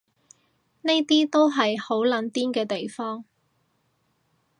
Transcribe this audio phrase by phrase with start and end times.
[0.81, 3.23] 呢啲都係好撚癲嘅地方